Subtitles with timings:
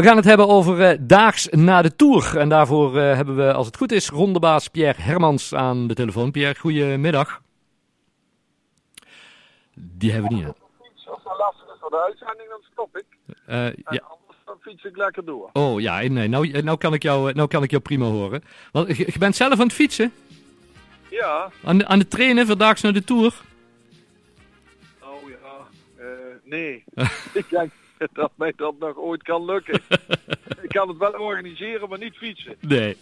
[0.00, 2.38] We gaan het hebben over uh, daags na de Tour.
[2.38, 6.30] En daarvoor uh, hebben we, als het goed is, rondebaas Pierre Hermans aan de telefoon.
[6.30, 7.40] Pierre, goedemiddag.
[9.74, 10.44] Die hebben we niet.
[10.44, 10.50] Hè?
[11.10, 13.04] Als het lastig is voor de uitzending, dan stop ik.
[13.46, 14.02] Ja.
[14.08, 15.50] anders dan fiets ik lekker door.
[15.52, 18.42] Oh ja, nee, nou, nou, kan ik jou, nou kan ik jou prima horen.
[18.72, 20.12] Want je, je bent zelf aan het fietsen?
[21.10, 21.50] Ja.
[21.64, 23.34] Aan de, aan de trainen voor daags naar de Tour?
[25.02, 25.66] Oh ja,
[26.44, 26.84] nee.
[27.40, 27.72] ik denk
[28.12, 29.80] dat mij dat nog ooit kan lukken.
[30.62, 32.54] ik kan het wel organiseren, maar niet fietsen.
[32.60, 32.96] Nee.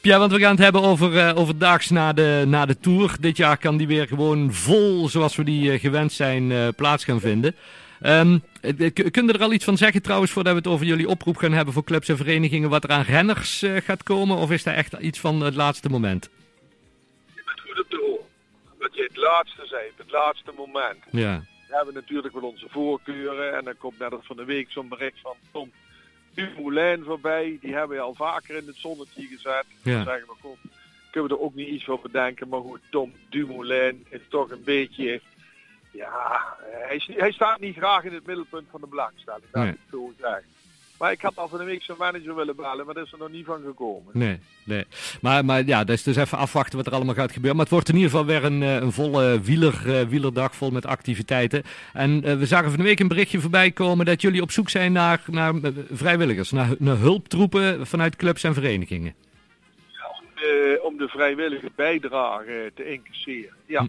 [0.00, 3.16] Pierre, want we gaan het hebben over, uh, over daags na de, na de Tour.
[3.20, 7.04] Dit jaar kan die weer gewoon vol, zoals we die uh, gewend zijn, uh, plaats
[7.04, 7.54] gaan vinden.
[8.02, 8.42] Um,
[9.10, 11.74] kunnen er al iets van zeggen trouwens, voordat we het over jullie oproep gaan hebben
[11.74, 14.36] voor clubs en verenigingen, wat er aan renners gaat komen?
[14.36, 16.30] Of is daar echt iets van het laatste moment?
[17.34, 18.24] Je bent goed op de hoogte.
[18.78, 20.98] Wat je het laatste zei, het laatste moment.
[21.10, 21.42] Ja.
[21.68, 24.88] We hebben natuurlijk wel onze voorkeuren en dan komt net als van de week zo'n
[24.88, 25.70] bericht van Tom
[26.34, 27.58] Dumoulin voorbij.
[27.60, 29.64] Die hebben we al vaker in het zonnetje gezet.
[29.82, 29.94] Ja.
[29.94, 30.58] Dan zeggen we, goed,
[31.10, 32.48] kunnen we er ook niet iets voor bedenken.
[32.48, 35.20] Maar goed, Tom Dumoulin is toch een beetje...
[35.90, 39.44] Ja, hij, hij staat niet graag in het middelpunt van de belangstelling.
[39.50, 39.72] Dat Nee.
[39.72, 40.44] ik zo zeggen.
[40.98, 43.18] Maar ik had al van de week zijn manager willen bellen, maar dat is er
[43.18, 44.10] nog niet van gekomen.
[44.12, 44.84] Nee, nee.
[45.20, 47.56] Maar, maar ja, dus, dus even afwachten wat er allemaal gaat gebeuren.
[47.56, 50.70] Maar het wordt in ieder geval weer een, eh, een volle wieler, uh, wielerdag vol
[50.70, 51.62] met activiteiten.
[51.92, 54.68] En uh, we zagen van de week een berichtje voorbij komen dat jullie op zoek
[54.68, 55.54] zijn naar, naar
[55.90, 59.14] vrijwilligers, naar, naar hulptroepen vanuit clubs en verenigingen.
[59.92, 63.54] Ja, om, de, om de vrijwillige bijdrage te incasseren.
[63.66, 63.80] Ja.
[63.80, 63.86] Hm.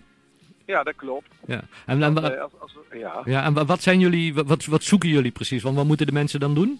[0.65, 1.29] Ja, dat klopt.
[1.45, 1.61] Ja.
[1.85, 3.21] En, en, Want, als, als, ja.
[3.25, 5.63] ja, en wat zijn jullie, wat, wat zoeken jullie precies?
[5.63, 6.79] Want wat moeten de mensen dan doen?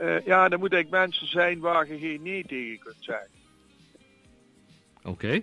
[0.00, 3.28] Uh, ja, er moeten eigenlijk mensen zijn waar je geen nee tegen kunt zijn.
[5.02, 5.40] Oké.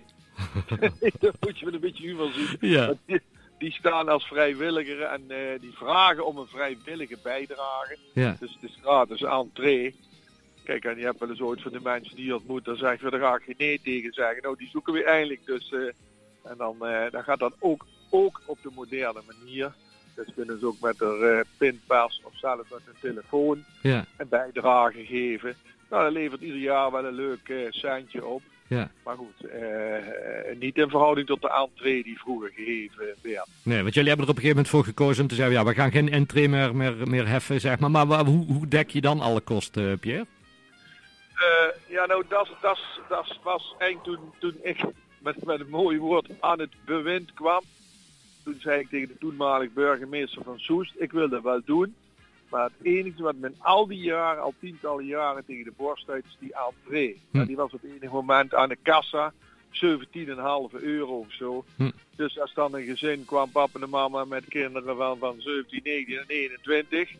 [0.70, 0.92] Okay.
[1.18, 2.56] dat moet je met een beetje humor zien.
[2.60, 2.94] Ja.
[3.06, 3.20] Die,
[3.58, 7.96] die, staan als vrijwilliger en uh, die vragen om een vrijwillige bijdrage.
[8.12, 8.36] Ja.
[8.40, 9.94] Dus het is gratis entree.
[10.64, 13.04] Kijk, en je hebt wel eens ooit van de mensen die je ontmoet, dan zeggen
[13.04, 14.42] we, daar ga ik geen nee tegen zeggen.
[14.42, 15.46] Nou, die zoeken we eindelijk.
[15.46, 15.90] Dus, uh,
[16.44, 16.76] en dan,
[17.10, 19.74] dan gaat dat ook, ook op de moderne manier.
[20.24, 24.04] Dus kunnen ze ook met een uh, pinpas of zelfs met een telefoon ja.
[24.16, 25.54] een bijdrage geven.
[25.90, 28.42] Nou, dat levert ieder jaar wel een leuk uh, centje op.
[28.66, 28.90] Ja.
[29.04, 33.46] Maar goed, uh, niet in verhouding tot de entree die vroeger gegeven werd.
[33.62, 35.64] Nee, want jullie hebben er op een gegeven moment voor gekozen om te zeggen, ja,
[35.64, 37.90] we gaan geen entree meer, meer, meer heffen, zeg maar.
[37.90, 40.26] Maar waar, hoe, hoe, dek je dan alle kosten, Pierre?
[41.88, 44.84] ja, nou, dat, dat, dat was eigenlijk toen, toen ik
[45.18, 47.62] met, met een mooi woord aan het bewind kwam
[48.52, 51.94] toen zei ik tegen de toenmalige burgemeester van Soest, ik wil dat wel doen.
[52.48, 56.24] Maar het enige wat men al die jaren, al tientallen jaren tegen de borst uit,
[56.24, 57.20] is die entree.
[57.30, 57.36] Hm.
[57.36, 59.32] Nou, die was op enig moment aan de kassa
[59.70, 61.64] 17,5 euro of zo.
[61.76, 61.90] Hm.
[62.16, 66.18] Dus als dan een gezin kwam, papa en mama met kinderen van, van 17, 19
[66.18, 67.10] en 21.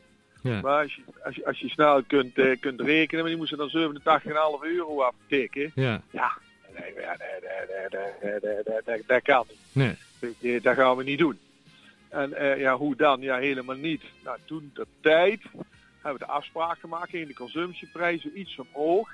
[0.43, 0.61] Ja.
[0.61, 3.59] Maar als je, als je, als je snel kunt, uh, kunt rekenen, maar die moesten
[3.59, 3.93] dan
[4.61, 5.73] 87,5 euro aftikken.
[5.75, 6.03] Ja.
[6.11, 6.33] Ja,
[6.81, 7.07] nee, nee,
[7.91, 9.59] nee, nee, nee, nee, dat kan niet.
[9.73, 10.61] Nee.
[10.61, 11.39] Dat gaan we niet doen.
[12.09, 13.21] En uh, ja, hoe dan?
[13.21, 14.03] Ja, helemaal niet.
[14.25, 15.41] Nou, toen de tijd
[16.03, 19.11] hebben we de afspraak gemaakt in de consumptieprijzen iets omhoog.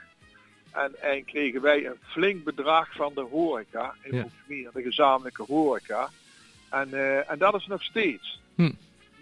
[0.72, 4.26] En, en kregen wij een flink bedrag van de horeca, in Ja.
[4.46, 6.10] meer de gezamenlijke horeca.
[6.70, 8.40] En, uh, en dat is nog steeds.
[8.54, 8.72] Hm.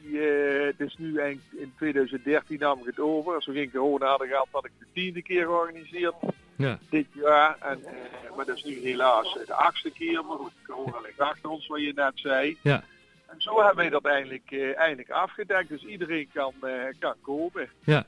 [0.03, 3.43] Die, uh, het is nu in, in 2013 nam ik het over.
[3.43, 6.15] Zo ging corona hadden gehad, had ik de tiende keer georganiseerd
[6.62, 6.78] Ja.
[6.91, 7.56] dit jaar.
[7.61, 10.25] En, uh, maar dat is nu helaas de achtste keer.
[10.25, 12.59] Maar goed, corona ligt achter ons, wat je net zei.
[12.62, 12.84] Ja.
[13.27, 15.69] En zo hebben wij dat eindelijk, uh, eindelijk afgedekt.
[15.69, 16.55] Dus iedereen kan,
[16.99, 17.69] kan komen.
[17.84, 18.05] Ja.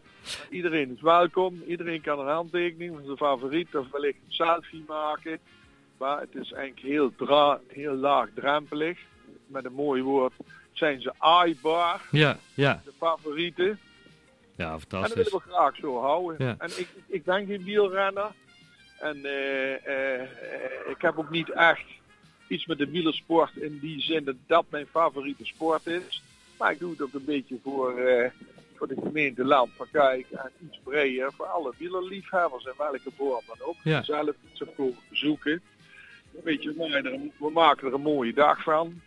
[0.51, 1.63] Iedereen is welkom.
[1.67, 5.39] Iedereen kan een handtekening van zijn favoriet of wellicht een selfie maken.
[5.99, 8.99] Maar het is eigenlijk heel, dra heel laagdrempelig.
[9.47, 10.33] Met een mooi woord
[10.73, 12.01] zijn ze aaibaar.
[12.11, 12.81] Ja, ja.
[12.85, 13.79] De favorieten.
[14.57, 15.15] Ja, En dat fantastisch.
[15.25, 16.47] willen we graag zo houden.
[16.47, 16.55] Ja.
[16.59, 18.31] En ik, ik ben geen wielrenner.
[18.99, 20.23] En uh, uh,
[20.89, 21.85] ik heb ook niet echt
[22.49, 26.23] iets met de wielersport in die zin dat dat mijn favoriete sport is.
[26.59, 28.31] Maar ik doe het ook een beetje voor, uh,
[28.77, 33.43] voor de gemeente Land van Kijk en iets breder voor alle wielerliefhebbers in welke vorm
[33.47, 33.77] dan ook.
[33.83, 34.03] Ja.
[34.03, 35.63] Zelf iets op komen bezoeken.
[36.43, 39.01] Weet je, we maken, er, we maken er een mooie dag van.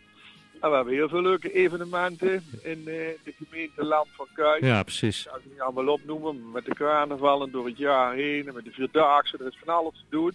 [0.60, 2.94] En we hebben heel veel leuke evenementen in uh,
[3.24, 4.62] de gemeente Land van Kuik.
[4.62, 5.16] Ja, precies.
[5.16, 8.64] Ik zou het niet allemaal opnoemen, met de carnaval door het jaar heen en met
[8.64, 10.32] de Vierdaagse, er is van alles te doen.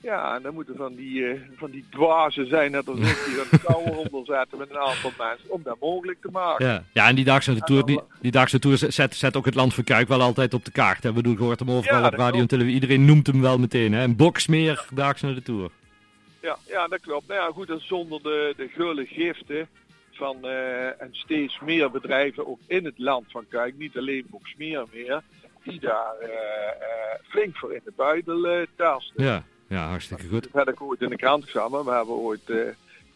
[0.00, 3.60] Ja, en dan moeten van die, uh, van die dwazen zijn dat er die een
[3.64, 6.66] touwen onder zetten met een aantal mensen om dat mogelijk te maken.
[6.66, 9.74] Ja, ja en die Daagse Tour, die, die Daagse Tour zet, zet ook het land
[9.74, 11.02] van Kuik wel altijd op de kaart.
[11.02, 11.12] Hè.
[11.12, 12.80] We doen gehoord hem overal Ja, op dat radio en televisie.
[12.80, 13.92] Iedereen noemt hem wel meteen.
[13.92, 14.02] Hè.
[14.02, 15.70] Een boksmeer Daagse naar de Tour.
[16.40, 17.28] Ja, ja, dat klopt.
[17.28, 19.68] Nou ja, goed, en zonder de, de gulle giften
[20.10, 20.44] van
[20.98, 25.22] en steeds meer bedrijven ook in het land van Kijk, niet alleen Boksmeer meer,
[25.62, 26.14] die daar
[27.28, 29.24] flink voor in de buidel tasten.
[29.24, 30.42] Ja, ja, hartstikke goed.
[30.42, 32.50] Dat heb ik ooit in de krant maar we hebben ooit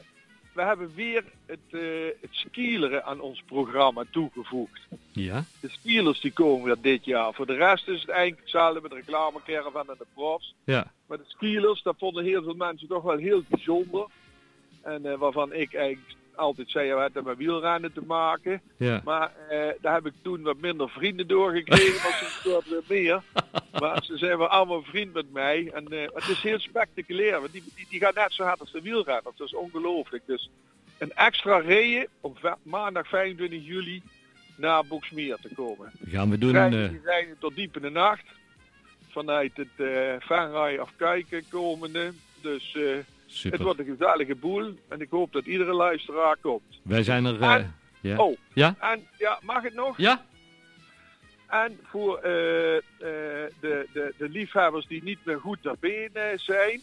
[0.52, 1.80] we hebben weer het, uh,
[2.20, 4.80] het skileren aan ons programma toegevoegd.
[5.12, 5.44] Ja.
[5.60, 7.34] De skielers die komen weer dit jaar.
[7.34, 10.54] Voor de rest is het eigenlijk hetzelfde met de reclamecaravan en de profs.
[10.64, 10.92] Ja.
[11.06, 14.06] Maar de skielers, dat vonden heel veel mensen toch wel heel bijzonder.
[14.82, 18.60] En uh, waarvan ik eigenlijk altijd zei, het heeft met wielrennen te maken.
[18.76, 19.00] Ja.
[19.04, 23.22] Maar uh, daar heb ik toen wat minder vrienden doorgekregen, maar sinds kort weer meer.
[23.80, 25.70] Maar ze zijn wel allemaal vriend met mij.
[25.74, 28.72] En uh, het is heel spectaculair, want die, die, die gaat net zo hard als
[28.72, 29.36] de wielrenners.
[29.36, 30.22] Dat is ongelooflijk.
[30.26, 30.50] Dus
[30.98, 34.02] een extra reden om maandag 25 juli
[34.56, 35.92] naar Boksmeer te komen.
[36.04, 36.50] Gaan we doen.
[36.50, 38.24] Treinen, die rijden tot diep in de nacht.
[39.08, 42.12] Vanuit het uh, Fanrij afkijken komende.
[42.40, 42.74] Dus...
[42.74, 42.96] Uh,
[43.32, 43.52] Super.
[43.58, 46.80] het wordt een gezellige boel en ik hoop dat iedere luisteraar komt.
[46.82, 47.34] Wij zijn er.
[47.34, 48.16] Uh, en, ja.
[48.16, 48.74] Oh, ja?
[48.80, 49.96] en ja, mag het nog?
[49.98, 50.24] Ja?
[51.46, 52.80] En voor uh, uh,
[53.60, 56.80] de, de, de liefhebbers die niet meer goed ter benen zijn,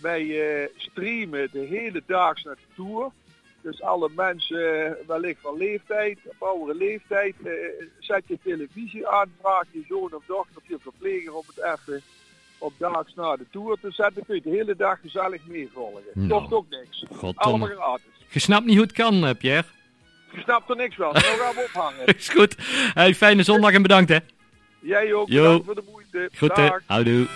[0.00, 3.10] wij streamen de hele dag naar de tour.
[3.60, 7.34] Dus alle mensen, wellicht van leeftijd, of oudere leeftijd,
[7.98, 12.02] zet je televisie aan, vraag je zoon of dochter of je verpleger om het even
[12.58, 16.02] op daags na de tour te zetten, kun je de hele dag gezellig meevolgen.
[16.14, 17.04] Nou, Kost ook niks.
[17.10, 17.34] Goddomme.
[17.66, 18.04] Allemaal gratis.
[18.30, 19.64] Je snapt niet hoe het kan, uh, Pierre.
[20.32, 21.12] Je snapt er niks van.
[21.12, 22.06] Nou gaan we ophangen.
[22.16, 22.54] Is goed.
[22.94, 24.18] Hey, fijne zondag en bedankt hè.
[24.80, 25.28] Jij ook.
[25.28, 26.30] Bedankt voor de moeite.
[26.38, 26.68] Goed hè.
[26.86, 27.26] Houdoe.